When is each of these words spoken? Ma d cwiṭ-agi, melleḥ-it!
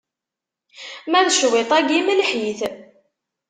Ma 1.09 1.21
d 1.27 1.29
cwiṭ-agi, 1.37 1.99
melleḥ-it! 2.05 2.61